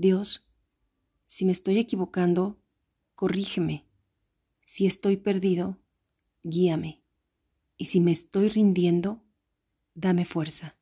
Dios, 0.00 0.48
si 1.26 1.44
me 1.44 1.52
estoy 1.52 1.78
equivocando, 1.78 2.58
corrígeme. 3.14 3.84
Si 4.62 4.86
estoy 4.86 5.18
perdido, 5.18 5.78
guíame. 6.42 7.02
Y 7.76 7.84
si 7.84 8.00
me 8.00 8.10
estoy 8.10 8.48
rindiendo, 8.48 9.22
dame 9.92 10.24
fuerza. 10.24 10.79